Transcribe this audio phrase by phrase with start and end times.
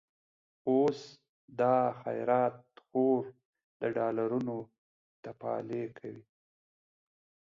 [0.69, 0.99] اوس
[1.59, 3.23] دا خيرات خور،
[3.79, 4.55] د ډالرونو
[5.23, 6.23] تفالې کوي